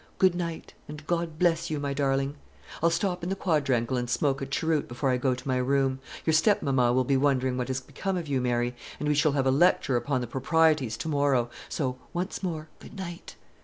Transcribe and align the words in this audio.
Good 0.17 0.33
night, 0.33 0.73
and 0.87 1.05
God 1.05 1.37
bless 1.37 1.69
you, 1.69 1.79
my 1.79 1.93
darling! 1.93 2.33
I'll 2.81 2.89
stop 2.89 3.21
in 3.21 3.29
the 3.29 3.35
quadrangle 3.35 3.97
and 3.97 4.09
smoke 4.09 4.41
a 4.41 4.47
cheroot 4.47 4.87
before 4.87 5.11
I 5.11 5.17
go 5.17 5.35
to 5.35 5.47
my 5.47 5.57
room. 5.57 5.99
Your 6.25 6.33
stepmamma 6.33 6.91
will 6.91 7.03
be 7.03 7.15
wondering 7.17 7.55
what 7.55 7.67
has 7.67 7.81
become 7.81 8.17
of 8.17 8.27
you, 8.27 8.41
Mary, 8.41 8.73
and 8.99 9.07
we 9.07 9.13
shall 9.13 9.33
have 9.33 9.45
a 9.45 9.51
lecture 9.51 9.97
upon 9.97 10.21
the 10.21 10.25
proprieties 10.25 10.97
to 10.97 11.07
morrow; 11.07 11.51
so, 11.69 11.99
once 12.15 12.41
more, 12.41 12.67
good 12.79 12.95
night." 12.97 13.35